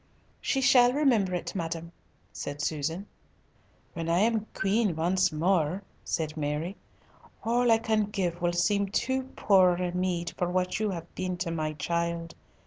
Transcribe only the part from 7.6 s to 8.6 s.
I can give will